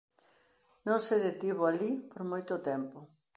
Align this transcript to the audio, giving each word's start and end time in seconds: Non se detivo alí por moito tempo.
Non 0.87 0.99
se 1.07 1.15
detivo 1.27 1.61
alí 1.65 1.91
por 2.11 2.21
moito 2.31 2.53
tempo. 2.69 2.97